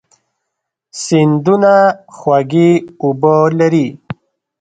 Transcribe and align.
سیندونه 1.03 1.73
خوږې 2.17 2.69
اوبه 3.03 3.35
لري. 3.59 3.87